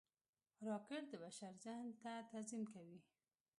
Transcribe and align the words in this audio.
راکټ 0.67 1.03
د 1.09 1.13
بشر 1.23 1.51
ذهن 1.63 1.87
ته 2.01 2.11
تعظیم 2.31 2.63
کوي 2.73 2.99